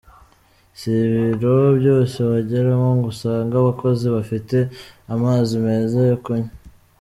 [0.79, 4.57] Si ibiro byose wageramo ngo usange abakozi bafite
[5.13, 6.51] amazi meza yo kunywa.